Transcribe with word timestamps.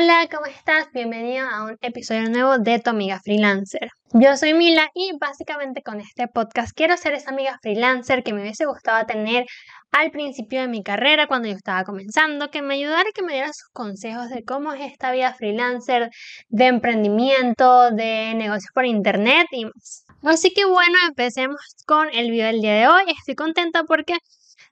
Hola, 0.00 0.28
¿cómo 0.30 0.46
estás? 0.46 0.86
Bienvenido 0.92 1.48
a 1.48 1.64
un 1.64 1.76
episodio 1.80 2.30
nuevo 2.30 2.58
de 2.58 2.78
Tu 2.78 2.88
Amiga 2.88 3.18
Freelancer. 3.18 3.88
Yo 4.12 4.36
soy 4.36 4.54
Mila 4.54 4.88
y 4.94 5.10
básicamente 5.18 5.82
con 5.82 6.00
este 6.00 6.28
podcast 6.28 6.70
quiero 6.72 6.96
ser 6.96 7.14
esa 7.14 7.30
amiga 7.30 7.58
freelancer 7.60 8.22
que 8.22 8.32
me 8.32 8.42
hubiese 8.42 8.64
gustado 8.66 9.04
tener 9.06 9.44
al 9.90 10.12
principio 10.12 10.60
de 10.60 10.68
mi 10.68 10.84
carrera 10.84 11.26
cuando 11.26 11.48
yo 11.48 11.56
estaba 11.56 11.82
comenzando, 11.82 12.48
que 12.52 12.62
me 12.62 12.74
ayudara 12.74 13.08
y 13.08 13.12
que 13.12 13.22
me 13.22 13.32
diera 13.32 13.48
sus 13.48 13.70
consejos 13.72 14.28
de 14.28 14.44
cómo 14.44 14.72
es 14.72 14.92
esta 14.92 15.10
vida 15.10 15.34
freelancer, 15.34 16.10
de 16.48 16.66
emprendimiento, 16.66 17.90
de 17.90 18.34
negocios 18.36 18.70
por 18.72 18.86
internet 18.86 19.48
y 19.50 19.64
más. 19.64 20.04
Así 20.22 20.52
que 20.54 20.64
bueno, 20.64 20.96
empecemos 21.08 21.60
con 21.86 22.08
el 22.12 22.30
video 22.30 22.46
del 22.46 22.60
día 22.60 22.74
de 22.74 22.86
hoy. 22.86 23.02
Estoy 23.08 23.34
contenta 23.34 23.82
porque 23.82 24.14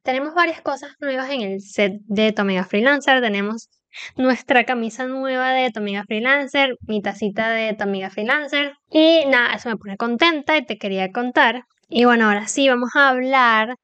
tenemos 0.04 0.34
varias 0.34 0.61
cosas 0.61 0.93
nuevas 1.01 1.29
en 1.30 1.41
el 1.41 1.61
set 1.62 1.95
de 2.06 2.30
Tu 2.30 2.43
Amiga 2.43 2.62
Freelancer. 2.62 3.20
Tenemos 3.20 3.69
nuestra 4.16 4.64
camisa 4.64 5.06
nueva 5.06 5.52
de 5.52 5.70
tu 5.70 5.80
amiga 5.80 6.04
freelancer, 6.04 6.77
mi 6.87 7.02
tacita 7.02 7.50
de 7.50 7.74
tu 7.74 7.84
amiga 7.84 8.10
freelancer. 8.10 8.74
Y 8.91 9.24
nada, 9.27 9.54
eso 9.54 9.68
me 9.68 9.77
pone 9.77 9.96
contenta 9.96 10.56
y 10.56 10.64
te 10.64 10.78
quería 10.78 11.10
contar. 11.12 11.64
Y 11.88 12.04
bueno, 12.04 12.27
ahora 12.27 12.48
sí, 12.48 12.68
vamos 12.68 12.90
a 12.95 13.09
hablar 13.09 13.77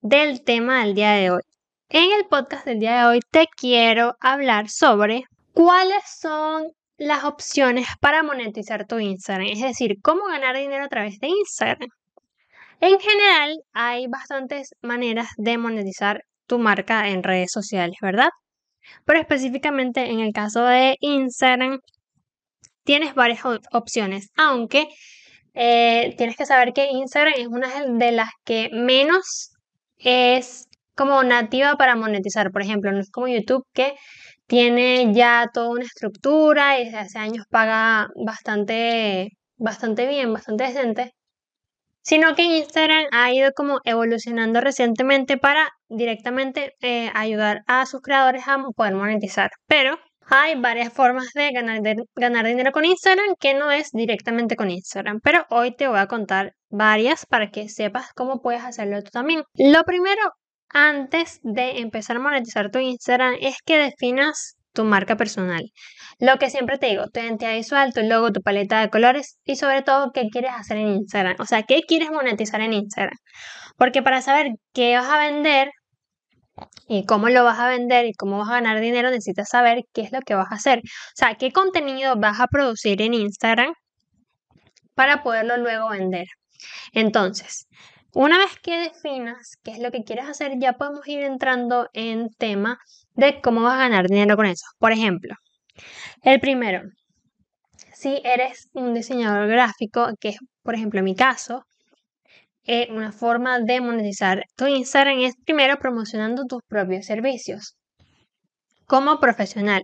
del 0.00 0.42
tema 0.44 0.84
del 0.84 0.94
día 0.94 1.12
de 1.12 1.30
hoy. 1.30 1.42
En 1.88 2.12
el 2.12 2.26
podcast 2.26 2.66
del 2.66 2.80
día 2.80 2.98
de 2.98 3.06
hoy 3.06 3.20
te 3.30 3.46
quiero 3.56 4.16
hablar 4.20 4.68
sobre 4.68 5.24
cuáles 5.52 6.02
son 6.18 6.72
las 6.96 7.24
opciones 7.24 7.86
para 8.00 8.22
monetizar 8.22 8.86
tu 8.86 8.98
Instagram, 8.98 9.46
es 9.48 9.60
decir, 9.60 9.96
cómo 10.02 10.24
ganar 10.26 10.56
dinero 10.56 10.84
a 10.84 10.88
través 10.88 11.18
de 11.20 11.28
Instagram. 11.28 11.88
En 12.80 12.98
general, 12.98 13.58
hay 13.72 14.06
bastantes 14.08 14.74
maneras 14.82 15.28
de 15.36 15.56
monetizar 15.58 16.24
tu 16.46 16.58
marca 16.58 17.08
en 17.08 17.22
redes 17.22 17.50
sociales, 17.52 17.96
¿verdad? 18.02 18.28
Pero 19.04 19.20
específicamente 19.20 20.10
en 20.10 20.20
el 20.20 20.32
caso 20.32 20.64
de 20.64 20.96
Instagram, 21.00 21.80
tienes 22.84 23.14
varias 23.14 23.40
opciones, 23.72 24.30
aunque 24.36 24.88
eh, 25.54 26.14
tienes 26.16 26.36
que 26.36 26.46
saber 26.46 26.72
que 26.72 26.90
Instagram 26.90 27.34
es 27.36 27.46
una 27.46 27.68
de 27.86 28.12
las 28.12 28.30
que 28.44 28.70
menos 28.72 29.52
es 29.98 30.68
como 30.96 31.22
nativa 31.24 31.76
para 31.76 31.96
monetizar. 31.96 32.50
Por 32.52 32.62
ejemplo, 32.62 32.92
no 32.92 33.00
es 33.00 33.10
como 33.10 33.28
YouTube 33.28 33.66
que 33.72 33.94
tiene 34.46 35.12
ya 35.14 35.50
toda 35.52 35.70
una 35.70 35.84
estructura 35.84 36.78
y 36.80 36.84
desde 36.86 36.98
hace 36.98 37.18
años 37.18 37.46
paga 37.50 38.08
bastante, 38.24 39.30
bastante 39.56 40.06
bien, 40.06 40.32
bastante 40.32 40.64
decente 40.64 41.14
sino 42.04 42.34
que 42.34 42.42
Instagram 42.42 43.06
ha 43.12 43.32
ido 43.32 43.50
como 43.52 43.80
evolucionando 43.84 44.60
recientemente 44.60 45.38
para 45.38 45.70
directamente 45.88 46.74
eh, 46.82 47.10
ayudar 47.14 47.62
a 47.66 47.86
sus 47.86 48.02
creadores 48.02 48.46
a 48.46 48.58
poder 48.76 48.94
monetizar. 48.94 49.50
Pero 49.66 49.98
hay 50.26 50.54
varias 50.60 50.92
formas 50.92 51.28
de 51.34 51.50
ganar, 51.52 51.80
de 51.80 51.96
ganar 52.14 52.46
dinero 52.46 52.72
con 52.72 52.84
Instagram 52.84 53.34
que 53.40 53.54
no 53.54 53.70
es 53.70 53.90
directamente 53.92 54.54
con 54.54 54.70
Instagram. 54.70 55.20
Pero 55.22 55.46
hoy 55.48 55.74
te 55.74 55.88
voy 55.88 55.98
a 55.98 56.06
contar 56.06 56.54
varias 56.68 57.24
para 57.26 57.50
que 57.50 57.68
sepas 57.68 58.12
cómo 58.14 58.42
puedes 58.42 58.62
hacerlo 58.62 59.02
tú 59.02 59.10
también. 59.10 59.42
Lo 59.54 59.82
primero, 59.84 60.22
antes 60.68 61.40
de 61.42 61.78
empezar 61.80 62.16
a 62.16 62.20
monetizar 62.20 62.70
tu 62.70 62.78
Instagram, 62.78 63.36
es 63.40 63.56
que 63.64 63.78
definas 63.78 64.56
tu 64.74 64.84
marca 64.84 65.16
personal. 65.16 65.62
Lo 66.18 66.38
que 66.38 66.50
siempre 66.50 66.78
te 66.78 66.86
digo, 66.86 67.06
tu 67.08 67.20
identidad 67.20 67.54
visual, 67.54 67.92
tu 67.94 68.02
logo, 68.02 68.32
tu 68.32 68.40
paleta 68.42 68.80
de 68.80 68.90
colores 68.90 69.38
y 69.44 69.56
sobre 69.56 69.82
todo 69.82 70.12
qué 70.12 70.28
quieres 70.30 70.52
hacer 70.54 70.76
en 70.76 70.88
Instagram. 70.88 71.36
O 71.38 71.46
sea, 71.46 71.62
qué 71.62 71.82
quieres 71.82 72.10
monetizar 72.10 72.60
en 72.60 72.72
Instagram. 72.74 73.16
Porque 73.76 74.02
para 74.02 74.22
saber 74.22 74.48
qué 74.72 74.96
vas 74.96 75.08
a 75.08 75.18
vender 75.18 75.70
y 76.88 77.04
cómo 77.06 77.28
lo 77.28 77.44
vas 77.44 77.58
a 77.58 77.68
vender 77.68 78.06
y 78.06 78.12
cómo 78.12 78.38
vas 78.38 78.48
a 78.48 78.54
ganar 78.54 78.80
dinero, 78.80 79.10
necesitas 79.10 79.48
saber 79.48 79.82
qué 79.92 80.02
es 80.02 80.12
lo 80.12 80.20
que 80.20 80.34
vas 80.34 80.52
a 80.52 80.56
hacer. 80.56 80.78
O 80.80 81.16
sea, 81.16 81.34
qué 81.36 81.50
contenido 81.52 82.14
vas 82.16 82.40
a 82.40 82.46
producir 82.46 83.00
en 83.02 83.14
Instagram 83.14 83.72
para 84.94 85.22
poderlo 85.22 85.56
luego 85.56 85.90
vender. 85.90 86.26
Entonces, 86.92 87.66
una 88.14 88.38
vez 88.38 88.52
que 88.62 88.78
definas 88.78 89.56
qué 89.62 89.72
es 89.72 89.78
lo 89.78 89.90
que 89.90 90.04
quieres 90.04 90.26
hacer, 90.28 90.52
ya 90.58 90.74
podemos 90.74 91.06
ir 91.08 91.20
entrando 91.22 91.88
en 91.92 92.30
tema 92.38 92.78
de 93.14 93.40
cómo 93.40 93.62
vas 93.62 93.74
a 93.74 93.88
ganar 93.88 94.06
dinero 94.08 94.36
con 94.36 94.46
eso. 94.46 94.64
Por 94.78 94.92
ejemplo, 94.92 95.34
el 96.22 96.40
primero, 96.40 96.82
si 97.92 98.20
eres 98.24 98.68
un 98.72 98.94
diseñador 98.94 99.48
gráfico, 99.48 100.08
que 100.20 100.30
es, 100.30 100.36
por 100.62 100.74
ejemplo, 100.74 101.00
en 101.00 101.04
mi 101.04 101.16
caso, 101.16 101.64
eh, 102.66 102.88
una 102.90 103.12
forma 103.12 103.60
de 103.60 103.80
monetizar 103.80 104.44
tu 104.56 104.66
Instagram 104.66 105.18
es 105.20 105.34
primero 105.44 105.78
promocionando 105.78 106.44
tus 106.46 106.62
propios 106.68 107.06
servicios. 107.06 107.76
Como 108.86 109.18
profesional, 109.20 109.82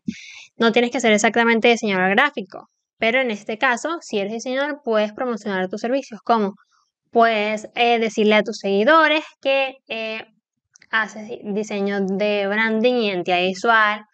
no 0.56 0.72
tienes 0.72 0.90
que 0.90 1.00
ser 1.00 1.12
exactamente 1.12 1.68
diseñador 1.68 2.10
gráfico, 2.10 2.68
pero 2.98 3.20
en 3.20 3.30
este 3.30 3.58
caso, 3.58 3.98
si 4.02 4.18
eres 4.18 4.32
diseñador, 4.32 4.80
puedes 4.84 5.12
promocionar 5.12 5.68
tus 5.68 5.80
servicios 5.80 6.20
como 6.22 6.54
puedes 7.10 7.68
eh, 7.74 7.98
decirle 7.98 8.36
a 8.36 8.42
tus 8.42 8.58
seguidores 8.58 9.24
que 9.40 9.76
eh, 9.88 10.24
haces 10.90 11.40
diseño 11.42 12.00
de 12.00 12.46
branding, 12.46 12.94
identidad 12.94 13.40
visual, 13.40 14.04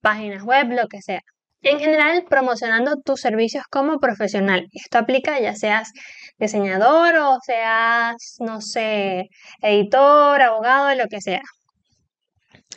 páginas 0.00 0.42
web, 0.42 0.68
lo 0.72 0.88
que 0.88 1.02
sea. 1.02 1.20
En 1.62 1.78
general, 1.78 2.24
promocionando 2.28 2.96
tus 3.04 3.20
servicios 3.20 3.64
como 3.70 4.00
profesional. 4.00 4.68
Esto 4.72 4.98
aplica 4.98 5.38
ya 5.40 5.54
seas 5.54 5.92
diseñador 6.38 7.14
o 7.16 7.38
seas, 7.44 8.36
no 8.40 8.60
sé, 8.60 9.28
editor, 9.60 10.42
abogado, 10.42 10.94
lo 10.96 11.06
que 11.08 11.20
sea. 11.20 11.42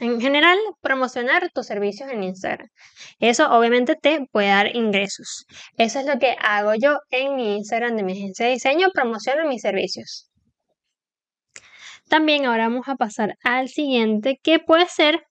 En 0.02 0.20
general, 0.20 0.58
promocionar 0.82 1.50
tus 1.54 1.68
servicios 1.68 2.10
en 2.10 2.24
Instagram. 2.24 2.68
Eso 3.20 3.50
obviamente 3.52 3.96
te 3.96 4.26
puede 4.32 4.50
dar 4.50 4.76
ingresos. 4.76 5.46
Eso 5.78 6.00
es 6.00 6.06
lo 6.06 6.20
que 6.20 6.36
hago 6.40 6.74
yo 6.76 7.00
en 7.12 7.36
mi 7.36 7.56
Instagram 7.56 7.96
de 7.96 8.04
mi 8.04 8.12
agencia 8.14 8.46
de 8.46 8.54
diseño, 8.54 8.90
promociono 8.94 9.48
mis 9.48 9.62
servicios. 9.62 10.30
También 12.10 12.46
ahora 12.46 12.68
vamos 12.68 12.88
a 12.88 12.96
pasar 12.96 13.36
al 13.44 13.70
siguiente, 13.70 14.40
que 14.44 14.60
puede 14.60 14.86
ser 14.88 15.24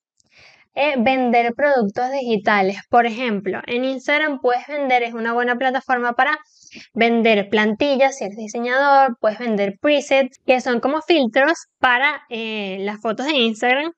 eh, 0.75 0.95
vender 0.99 1.53
productos 1.55 2.11
digitales. 2.11 2.79
Por 2.89 3.07
ejemplo, 3.07 3.61
en 3.67 3.85
Instagram 3.85 4.41
puedes 4.41 4.67
vender, 4.67 5.03
es 5.03 5.15
una 5.15 5.33
buena 5.33 5.57
plataforma 5.57 6.15
para 6.15 6.39
vender 6.95 7.49
plantillas 7.51 8.17
si 8.19 8.25
eres 8.25 8.37
diseñador, 8.37 9.17
puedes 9.21 9.39
vender 9.39 9.79
presets, 9.81 10.39
que 10.47 10.61
son 10.61 10.81
como 10.81 11.03
filtros 11.03 11.67
para 11.79 12.23
eh, 12.31 12.79
las 12.81 13.01
fotos 13.01 13.27
de 13.27 13.35
Instagram 13.35 13.93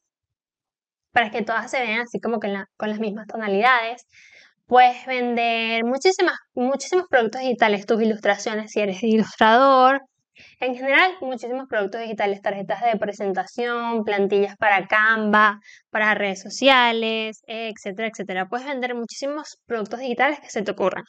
para 1.16 1.30
que 1.30 1.40
todas 1.40 1.70
se 1.70 1.80
vean 1.80 2.00
así 2.02 2.20
como 2.20 2.38
con 2.38 2.90
las 2.90 2.98
mismas 3.00 3.26
tonalidades. 3.26 4.06
Puedes 4.66 5.06
vender 5.06 5.82
muchísimas, 5.82 6.36
muchísimos 6.54 7.06
productos 7.08 7.40
digitales, 7.40 7.86
tus 7.86 8.02
ilustraciones 8.02 8.72
si 8.72 8.80
eres 8.80 9.02
ilustrador. 9.02 10.02
En 10.60 10.74
general, 10.74 11.12
muchísimos 11.22 11.68
productos 11.70 12.02
digitales, 12.02 12.42
tarjetas 12.42 12.82
de 12.82 12.98
presentación, 12.98 14.04
plantillas 14.04 14.56
para 14.58 14.86
Canva, 14.86 15.58
para 15.88 16.14
redes 16.14 16.42
sociales, 16.42 17.40
etcétera, 17.46 18.08
etcétera. 18.08 18.48
Puedes 18.50 18.66
vender 18.66 18.94
muchísimos 18.94 19.56
productos 19.64 20.00
digitales 20.00 20.38
que 20.40 20.50
se 20.50 20.60
te 20.60 20.72
ocurran. 20.72 21.04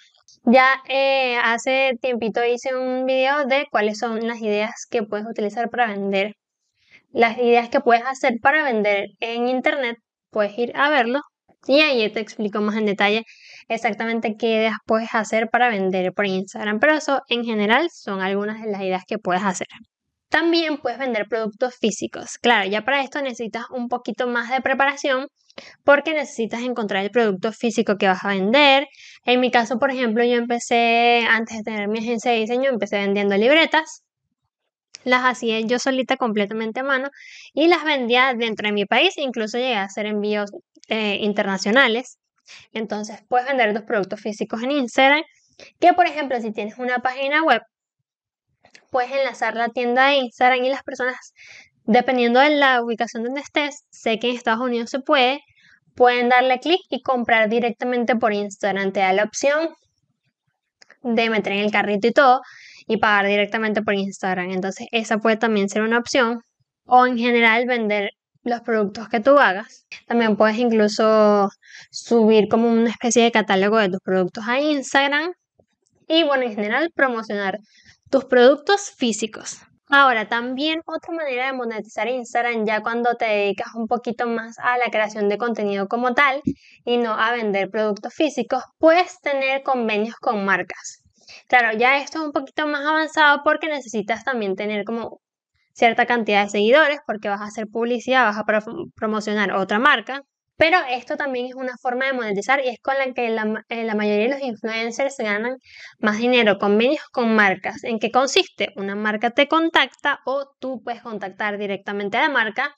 Ya 0.45 0.81
eh, 0.87 1.37
hace 1.43 1.97
tiempito 1.99 2.45
hice 2.45 2.73
un 2.73 3.05
video 3.05 3.43
de 3.43 3.65
cuáles 3.69 3.97
son 3.99 4.25
las 4.25 4.39
ideas 4.39 4.85
que 4.89 5.03
puedes 5.03 5.25
utilizar 5.27 5.69
para 5.69 5.87
vender 5.87 6.31
las 7.17 7.37
ideas 7.39 7.69
que 7.69 7.79
puedes 7.79 8.03
hacer 8.05 8.35
para 8.41 8.63
vender 8.63 9.07
en 9.19 9.47
internet, 9.47 9.97
puedes 10.29 10.57
ir 10.57 10.71
a 10.75 10.89
verlo 10.91 11.21
y 11.65 11.79
ahí 11.81 12.07
te 12.11 12.19
explico 12.19 12.61
más 12.61 12.77
en 12.77 12.85
detalle 12.85 13.23
exactamente 13.67 14.35
qué 14.37 14.47
ideas 14.47 14.75
puedes 14.85 15.09
hacer 15.15 15.49
para 15.49 15.69
vender 15.69 16.13
por 16.13 16.27
Instagram. 16.27 16.79
Pero 16.79 16.93
eso 16.93 17.21
en 17.27 17.43
general 17.43 17.89
son 17.91 18.21
algunas 18.21 18.61
de 18.61 18.71
las 18.71 18.81
ideas 18.81 19.03
que 19.07 19.17
puedes 19.17 19.43
hacer. 19.43 19.67
También 20.29 20.77
puedes 20.77 20.99
vender 20.99 21.25
productos 21.27 21.75
físicos. 21.79 22.37
Claro, 22.37 22.69
ya 22.69 22.83
para 22.85 23.01
esto 23.01 23.19
necesitas 23.21 23.65
un 23.71 23.87
poquito 23.87 24.27
más 24.27 24.51
de 24.51 24.61
preparación 24.61 25.27
porque 25.83 26.13
necesitas 26.13 26.61
encontrar 26.61 27.03
el 27.03 27.09
producto 27.09 27.51
físico 27.51 27.97
que 27.97 28.07
vas 28.07 28.23
a 28.25 28.29
vender. 28.29 28.85
En 29.25 29.39
mi 29.39 29.49
caso, 29.49 29.79
por 29.79 29.89
ejemplo, 29.89 30.23
yo 30.23 30.35
empecé, 30.35 31.25
antes 31.27 31.57
de 31.57 31.63
tener 31.63 31.87
mi 31.87 31.97
agencia 31.97 32.31
de 32.31 32.37
diseño, 32.37 32.69
empecé 32.69 32.97
vendiendo 32.97 33.35
libretas 33.37 34.03
las 35.07 35.23
hacía 35.23 35.59
yo 35.61 35.79
solita 35.79 36.17
completamente 36.17 36.81
a 36.81 36.83
mano 36.83 37.09
y 37.53 37.67
las 37.67 37.83
vendía 37.83 38.33
dentro 38.33 38.67
de 38.67 38.73
mi 38.73 38.85
país, 38.85 39.17
incluso 39.17 39.57
llegué 39.57 39.75
a 39.75 39.83
hacer 39.83 40.05
envíos 40.05 40.51
eh, 40.89 41.19
internacionales. 41.21 42.19
Entonces 42.73 43.19
puedes 43.27 43.47
vender 43.47 43.73
tus 43.73 43.83
productos 43.83 44.21
físicos 44.21 44.63
en 44.63 44.71
Instagram, 44.71 45.23
que 45.79 45.93
por 45.93 46.05
ejemplo 46.05 46.39
si 46.41 46.51
tienes 46.51 46.77
una 46.77 46.99
página 46.99 47.43
web, 47.43 47.61
puedes 48.91 49.11
enlazar 49.11 49.55
la 49.55 49.69
tienda 49.69 50.07
de 50.07 50.15
Instagram 50.15 50.63
y 50.63 50.69
las 50.69 50.83
personas, 50.83 51.33
dependiendo 51.85 52.39
de 52.39 52.51
la 52.51 52.81
ubicación 52.83 53.23
donde 53.23 53.41
estés, 53.41 53.85
sé 53.89 54.19
que 54.19 54.29
en 54.29 54.35
Estados 54.35 54.61
Unidos 54.61 54.89
se 54.89 54.99
puede, 54.99 55.41
pueden 55.95 56.29
darle 56.29 56.59
clic 56.59 56.81
y 56.89 57.01
comprar 57.01 57.49
directamente 57.49 58.15
por 58.15 58.33
Instagram. 58.33 58.91
Te 58.91 58.99
da 58.99 59.13
la 59.13 59.23
opción 59.23 59.69
de 61.01 61.29
meter 61.29 61.53
en 61.53 61.59
el 61.59 61.71
carrito 61.71 62.07
y 62.07 62.11
todo 62.11 62.41
y 62.87 62.97
pagar 62.97 63.27
directamente 63.27 63.81
por 63.81 63.93
Instagram. 63.95 64.51
Entonces, 64.51 64.87
esa 64.91 65.17
puede 65.17 65.37
también 65.37 65.69
ser 65.69 65.83
una 65.83 65.99
opción. 65.99 66.41
O 66.85 67.05
en 67.05 67.17
general, 67.17 67.65
vender 67.67 68.11
los 68.43 68.61
productos 68.61 69.09
que 69.09 69.19
tú 69.19 69.37
hagas. 69.37 69.85
También 70.07 70.37
puedes 70.37 70.57
incluso 70.57 71.49
subir 71.91 72.47
como 72.49 72.69
una 72.71 72.89
especie 72.89 73.23
de 73.23 73.31
catálogo 73.31 73.77
de 73.77 73.89
tus 73.89 73.99
productos 73.99 74.45
a 74.47 74.59
Instagram 74.59 75.33
y 76.07 76.23
bueno, 76.23 76.43
en 76.43 76.55
general 76.55 76.89
promocionar 76.95 77.59
tus 78.09 78.25
productos 78.25 78.91
físicos. 78.97 79.59
Ahora, 79.89 80.27
también 80.27 80.81
otra 80.85 81.13
manera 81.13 81.47
de 81.47 81.53
monetizar 81.53 82.07
Instagram 82.09 82.65
ya 82.65 82.81
cuando 82.81 83.15
te 83.15 83.25
dedicas 83.25 83.73
un 83.75 83.87
poquito 83.87 84.27
más 84.27 84.57
a 84.59 84.77
la 84.77 84.89
creación 84.91 85.29
de 85.29 85.37
contenido 85.37 85.87
como 85.87 86.13
tal 86.13 86.41
y 86.83 86.97
no 86.97 87.13
a 87.13 87.31
vender 87.31 87.69
productos 87.69 88.13
físicos, 88.13 88.63
puedes 88.79 89.19
tener 89.21 89.63
convenios 89.63 90.15
con 90.15 90.43
marcas. 90.43 91.06
Claro, 91.47 91.77
ya 91.77 91.97
esto 91.97 92.19
es 92.19 92.25
un 92.25 92.31
poquito 92.31 92.67
más 92.67 92.85
avanzado 92.85 93.41
porque 93.43 93.67
necesitas 93.67 94.23
también 94.23 94.55
tener 94.55 94.83
como 94.85 95.21
cierta 95.73 96.05
cantidad 96.05 96.43
de 96.43 96.49
seguidores 96.49 96.99
porque 97.05 97.29
vas 97.29 97.41
a 97.41 97.45
hacer 97.45 97.67
publicidad, 97.67 98.25
vas 98.25 98.37
a 98.37 98.45
promocionar 98.95 99.53
otra 99.53 99.79
marca. 99.79 100.21
Pero 100.57 100.79
esto 100.89 101.17
también 101.17 101.45
es 101.45 101.53
una 101.53 101.77
forma 101.79 102.05
de 102.07 102.13
monetizar 102.13 102.59
y 102.65 102.69
es 102.69 102.79
con 102.81 102.97
la 102.97 103.13
que 103.13 103.29
la, 103.29 103.63
eh, 103.69 103.83
la, 103.83 103.93
mayoría 103.93 104.23
de 104.25 104.33
los 104.33 104.41
influencers 104.41 105.15
ganan 105.19 105.57
más 105.99 106.17
dinero, 106.17 106.57
convenios 106.57 107.03
con 107.11 107.35
marcas. 107.35 107.83
¿En 107.83 107.99
qué 107.99 108.09
consiste? 108.09 108.69
Una 108.75 108.95
marca 108.95 109.29
te 109.29 109.47
contacta 109.47 110.19
o 110.25 110.49
tú 110.59 110.81
puedes 110.83 111.03
contactar 111.03 111.59
directamente 111.59 112.17
a 112.17 112.21
la 112.21 112.29
marca 112.29 112.75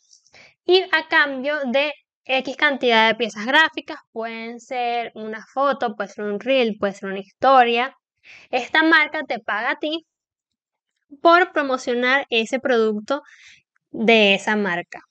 y 0.65 0.81
a 0.91 1.07
cambio 1.09 1.55
de 1.71 1.93
X 2.25 2.57
cantidad 2.57 3.07
de 3.07 3.15
piezas 3.15 3.45
gráficas, 3.45 3.97
pueden 4.11 4.59
ser 4.59 5.11
una 5.15 5.43
foto, 5.51 5.95
puede 5.95 6.09
ser 6.09 6.25
un 6.25 6.39
reel, 6.39 6.75
puede 6.79 6.93
ser 6.93 7.09
una 7.09 7.19
historia. 7.19 7.95
Esta 8.51 8.83
marca 8.83 9.23
te 9.23 9.39
paga 9.39 9.71
a 9.71 9.79
ti 9.79 10.05
por 11.21 11.51
promocionar 11.51 12.25
ese 12.29 12.59
producto 12.59 13.23
de 13.91 14.35
esa 14.35 14.55
marca. 14.55 15.01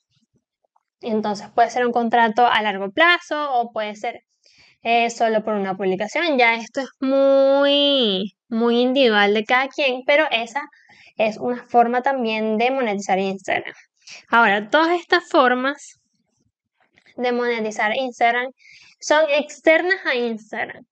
Entonces 1.00 1.48
puede 1.54 1.70
ser 1.70 1.86
un 1.86 1.92
contrato 1.92 2.46
a 2.46 2.62
largo 2.62 2.90
plazo 2.90 3.52
o 3.52 3.72
puede 3.72 3.94
ser 3.94 4.22
eh, 4.82 5.10
solo 5.10 5.44
por 5.44 5.54
una 5.54 5.76
publicación. 5.76 6.38
Ya 6.38 6.54
esto 6.54 6.80
es 6.80 6.88
muy, 7.00 8.34
muy 8.48 8.80
individual 8.80 9.34
de 9.34 9.44
cada 9.44 9.68
quien, 9.68 10.02
pero 10.06 10.26
esa 10.30 10.62
es 11.16 11.36
una 11.36 11.62
forma 11.64 12.02
también 12.02 12.58
de 12.58 12.70
monetizar 12.70 13.18
Instagram. 13.18 13.74
Ahora, 14.28 14.70
todas 14.70 14.98
estas 14.98 15.28
formas 15.28 16.00
de 17.16 17.32
monetizar 17.32 17.94
Instagram 17.96 18.50
son 19.00 19.24
externas 19.30 19.98
a 20.06 20.14
Instagram. 20.14 20.84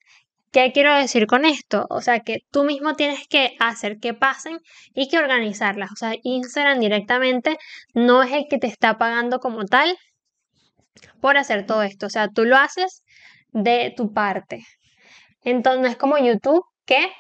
¿Qué 0.56 0.72
quiero 0.72 0.94
decir 0.94 1.26
con 1.26 1.44
esto? 1.44 1.86
O 1.90 2.00
sea, 2.00 2.20
que 2.20 2.38
tú 2.50 2.64
mismo 2.64 2.94
tienes 2.94 3.28
que 3.28 3.56
hacer 3.60 3.98
que 3.98 4.14
pasen 4.14 4.58
y 4.94 5.06
que 5.10 5.18
organizarlas. 5.18 5.92
O 5.92 5.96
sea, 5.96 6.14
Instagram 6.22 6.80
directamente 6.80 7.58
no 7.92 8.22
es 8.22 8.32
el 8.32 8.46
que 8.48 8.56
te 8.56 8.66
está 8.66 8.96
pagando 8.96 9.38
como 9.38 9.66
tal 9.66 9.98
por 11.20 11.36
hacer 11.36 11.66
todo 11.66 11.82
esto. 11.82 12.06
O 12.06 12.08
sea, 12.08 12.28
tú 12.28 12.46
lo 12.46 12.56
haces 12.56 13.04
de 13.50 13.92
tu 13.94 14.14
parte. 14.14 14.64
Entonces, 15.42 15.82
no 15.82 15.88
es 15.88 15.96
como 15.98 16.16
YouTube 16.16 16.64
que 16.86 17.12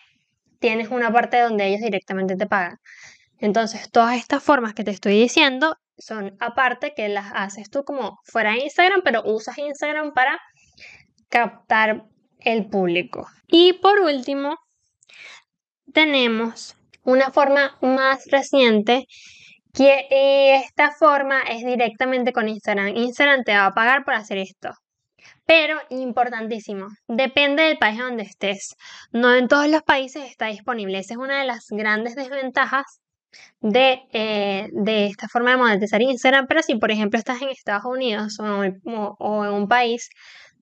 tienes 0.58 0.88
una 0.88 1.12
parte 1.12 1.38
donde 1.38 1.66
ellos 1.66 1.82
directamente 1.82 2.36
te 2.36 2.46
pagan. 2.46 2.78
Entonces, 3.38 3.90
todas 3.90 4.16
estas 4.16 4.42
formas 4.42 4.72
que 4.72 4.82
te 4.82 4.92
estoy 4.92 5.20
diciendo 5.20 5.76
son 5.98 6.38
aparte 6.40 6.94
que 6.96 7.10
las 7.10 7.32
haces 7.34 7.68
tú 7.68 7.84
como 7.84 8.18
fuera 8.24 8.52
de 8.52 8.60
Instagram, 8.60 9.02
pero 9.04 9.22
usas 9.26 9.58
Instagram 9.58 10.14
para 10.14 10.40
captar 11.28 12.06
el 12.46 12.66
público. 12.66 13.28
Y 13.48 13.74
por 13.74 14.00
último, 14.00 14.56
tenemos 15.92 16.76
una 17.02 17.30
forma 17.30 17.76
más 17.82 18.24
reciente 18.30 19.06
que 19.74 20.06
esta 20.56 20.92
forma 20.92 21.42
es 21.42 21.64
directamente 21.64 22.32
con 22.32 22.48
Instagram. 22.48 22.96
Instagram 22.96 23.44
te 23.44 23.52
va 23.52 23.66
a 23.66 23.74
pagar 23.74 24.04
por 24.04 24.14
hacer 24.14 24.38
esto. 24.38 24.70
Pero, 25.44 25.78
importantísimo, 25.90 26.88
depende 27.08 27.64
del 27.64 27.78
país 27.78 27.98
donde 27.98 28.22
estés. 28.22 28.74
No 29.12 29.34
en 29.34 29.48
todos 29.48 29.68
los 29.68 29.82
países 29.82 30.24
está 30.24 30.46
disponible. 30.46 30.98
Esa 30.98 31.14
es 31.14 31.18
una 31.18 31.40
de 31.40 31.46
las 31.46 31.66
grandes 31.68 32.16
desventajas 32.16 33.00
de, 33.60 34.02
eh, 34.12 34.68
de 34.72 35.06
esta 35.06 35.28
forma 35.28 35.50
de 35.50 35.56
monetizar 35.58 36.00
Instagram. 36.02 36.46
Pero 36.48 36.62
si, 36.62 36.76
por 36.76 36.90
ejemplo, 36.90 37.18
estás 37.18 37.42
en 37.42 37.50
Estados 37.50 37.84
Unidos 37.84 38.38
o, 38.40 38.64
en 39.44 39.52
un 39.52 39.68
país 39.68 40.08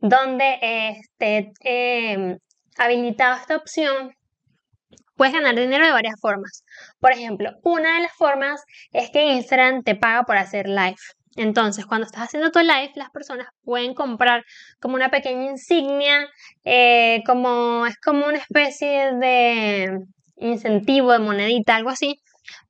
donde 0.00 0.58
esté 0.61 1.52
em, 1.61 2.38
habilitada 2.76 3.41
esta 3.41 3.56
opción, 3.56 4.12
puedes 5.17 5.35
ganar 5.35 5.55
dinero 5.55 5.87
de 5.87 5.93
varias 5.93 6.14
formas. 6.20 6.64
Por 7.00 7.12
ejemplo, 7.12 7.50
una 7.62 7.96
de 7.96 8.02
las 8.02 8.12
formas 8.12 8.62
es 8.93 9.11
que 9.11 9.32
Instagram 9.32 9.82
te 9.82 9.94
paga 9.94 10.25
por 10.25 10.37
hacer 10.37 10.69
live. 10.69 10.96
Entonces, 11.37 11.87
cuando 11.87 12.06
estás 12.06 12.25
haciendo 12.25 12.50
tu 12.52 12.61
live, 12.61 12.93
las 12.94 13.11
personas 13.11 13.49
pueden 13.64 13.94
comprar 13.94 14.44
como 14.81 14.94
una 14.94 15.11
pequeña 15.11 15.50
insignia, 15.50 16.29
eh, 16.64 17.23
como 17.26 17.87
es 17.87 17.96
como 17.99 18.26
una 18.26 18.38
especie 18.38 19.12
de 19.14 19.99
incentivo 20.37 21.12
de 21.12 21.19
monedita, 21.19 21.76
algo 21.76 21.91
así, 21.91 22.17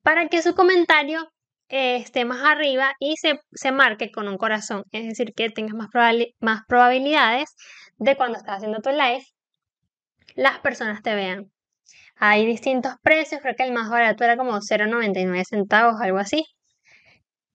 para 0.01 0.27
que 0.29 0.41
su 0.41 0.55
comentario 0.55 1.29
eh, 1.69 1.97
esté 1.97 2.25
más 2.25 2.43
arriba 2.43 2.93
y 2.99 3.17
se, 3.17 3.39
se, 3.53 3.71
marque 3.71 4.11
con 4.11 4.27
un 4.27 4.37
corazón. 4.37 4.83
Es 4.91 5.05
decir, 5.07 5.33
que 5.35 5.49
tengas 5.49 5.73
más, 5.73 5.89
más 6.39 6.61
probabilidades 6.67 7.55
de 7.97 8.15
cuando 8.15 8.37
estás 8.37 8.57
haciendo 8.57 8.81
tu 8.81 8.89
live, 8.91 9.23
las 10.35 10.59
personas 10.59 11.01
te 11.01 11.15
vean. 11.15 11.51
Hay 12.17 12.45
distintos 12.45 12.93
precios, 13.01 13.41
creo 13.41 13.55
que 13.55 13.63
el 13.63 13.73
más 13.73 13.89
barato 13.89 14.23
era 14.23 14.37
como 14.37 14.53
0,99 14.61 15.43
centavos, 15.45 15.99
algo 16.01 16.19
así. 16.19 16.45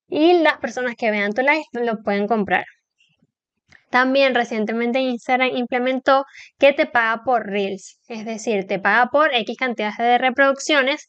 Y 0.09 0.35
las 0.43 0.59
personas 0.59 0.97
que 0.97 1.11
vean 1.11 1.33
tu 1.33 1.43
live 1.43 1.65
lo 1.73 2.03
pueden 2.03 2.27
comprar. 2.27 2.65
También 3.91 4.35
recientemente 4.35 5.01
Instagram 5.01 5.56
implementó 5.56 6.25
que 6.59 6.73
te 6.73 6.87
paga 6.87 7.23
por 7.25 7.47
Reels, 7.47 7.99
es 8.09 8.25
decir, 8.25 8.67
te 8.67 8.79
paga 8.79 9.11
por 9.11 9.35
X 9.35 9.56
cantidades 9.59 9.99
de 9.99 10.19
reproducciones 10.19 11.09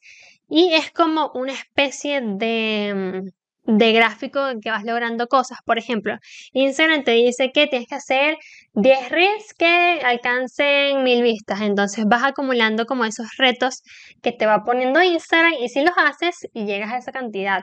y 0.51 0.74
es 0.74 0.92
como 0.92 1.31
una 1.33 1.53
especie 1.53 2.19
de, 2.21 3.24
mm, 3.65 3.77
de 3.77 3.94
gráfico 3.94 4.50
en 4.50 4.59
que 4.59 4.69
vas 4.69 4.83
logrando 4.83 5.27
cosas. 5.27 5.59
Por 5.65 5.77
ejemplo, 5.77 6.18
Instagram 6.51 7.03
te 7.06 7.12
dice 7.12 7.51
que 7.53 7.68
tienes 7.68 7.88
que 7.88 7.95
hacer 7.95 8.38
10 8.74 9.09
reels 9.09 9.53
que 9.57 10.01
alcancen 10.03 11.03
mil 11.03 11.24
vistas. 11.24 11.62
Entonces 11.62 12.06
vas 12.06 12.24
acumulando 12.24 12.86
como 12.86 13.06
esos 13.06 13.27
retos 13.38 13.81
que 14.21 14.33
te 14.33 14.45
va 14.45 14.65
poniendo 14.65 15.01
Instagram 15.01 15.53
y 15.62 15.69
si 15.69 15.81
los 15.83 15.94
haces 15.98 16.48
y 16.54 16.65
llegas 16.65 16.92
a 16.92 16.97
esa 16.97 17.13
cantidad 17.13 17.62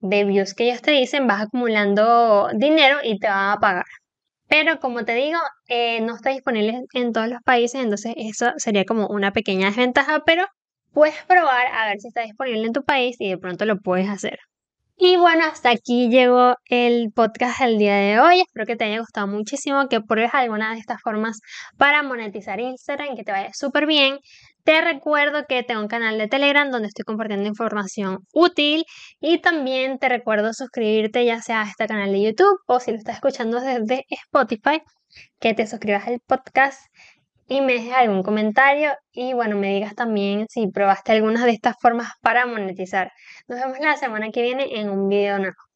de 0.00 0.24
views 0.24 0.54
que 0.54 0.64
ellos 0.64 0.80
te 0.80 0.92
dicen, 0.92 1.26
vas 1.26 1.42
acumulando 1.42 2.48
dinero 2.54 2.98
y 3.02 3.18
te 3.18 3.28
van 3.28 3.50
a 3.50 3.60
pagar. 3.60 3.84
Pero 4.48 4.80
como 4.80 5.04
te 5.04 5.14
digo, 5.14 5.38
eh, 5.68 6.00
no 6.00 6.16
está 6.16 6.30
disponible 6.30 6.80
en 6.94 7.12
todos 7.12 7.28
los 7.28 7.42
países, 7.42 7.82
entonces 7.82 8.14
eso 8.16 8.52
sería 8.56 8.84
como 8.84 9.06
una 9.08 9.32
pequeña 9.32 9.68
desventaja, 9.68 10.22
pero 10.26 10.46
puedes 10.92 11.16
probar 11.24 11.66
a 11.66 11.88
ver 11.88 12.00
si 12.00 12.08
está 12.08 12.22
disponible 12.22 12.66
en 12.66 12.72
tu 12.72 12.84
país 12.84 13.16
y 13.18 13.28
de 13.28 13.38
pronto 13.38 13.64
lo 13.64 13.78
puedes 13.80 14.08
hacer. 14.08 14.38
Y 15.02 15.16
bueno, 15.16 15.46
hasta 15.46 15.70
aquí 15.70 16.10
llegó 16.10 16.56
el 16.68 17.10
podcast 17.14 17.60
del 17.60 17.78
día 17.78 17.94
de 17.94 18.20
hoy. 18.20 18.40
Espero 18.40 18.66
que 18.66 18.76
te 18.76 18.84
haya 18.84 18.98
gustado 18.98 19.26
muchísimo, 19.28 19.88
que 19.88 20.02
pruebes 20.02 20.34
alguna 20.34 20.74
de 20.74 20.78
estas 20.78 21.00
formas 21.00 21.40
para 21.78 22.02
monetizar 22.02 22.60
Instagram, 22.60 23.16
que 23.16 23.24
te 23.24 23.32
vaya 23.32 23.48
súper 23.54 23.86
bien. 23.86 24.18
Te 24.62 24.82
recuerdo 24.82 25.46
que 25.48 25.62
tengo 25.62 25.80
un 25.80 25.88
canal 25.88 26.18
de 26.18 26.28
Telegram 26.28 26.70
donde 26.70 26.88
estoy 26.88 27.06
compartiendo 27.06 27.48
información 27.48 28.18
útil 28.34 28.84
y 29.20 29.38
también 29.40 29.98
te 29.98 30.10
recuerdo 30.10 30.52
suscribirte 30.52 31.24
ya 31.24 31.40
sea 31.40 31.62
a 31.62 31.64
este 31.70 31.86
canal 31.86 32.12
de 32.12 32.22
YouTube 32.22 32.58
o 32.66 32.78
si 32.78 32.90
lo 32.90 32.98
estás 32.98 33.14
escuchando 33.14 33.58
desde 33.58 34.04
Spotify, 34.10 34.82
que 35.40 35.54
te 35.54 35.66
suscribas 35.66 36.06
al 36.08 36.20
podcast 36.26 36.78
y 37.50 37.60
me 37.62 37.74
dejes 37.74 37.92
algún 37.94 38.22
comentario 38.22 38.92
y 39.12 39.34
bueno, 39.34 39.56
me 39.56 39.74
digas 39.74 39.96
también 39.96 40.46
si 40.48 40.68
probaste 40.68 41.12
algunas 41.12 41.44
de 41.44 41.50
estas 41.50 41.74
formas 41.80 42.12
para 42.22 42.46
monetizar. 42.46 43.12
Nos 43.48 43.58
vemos 43.58 43.78
la 43.80 43.96
semana 43.96 44.30
que 44.30 44.42
viene 44.42 44.80
en 44.80 44.88
un 44.88 45.08
video 45.08 45.38
nuevo. 45.38 45.69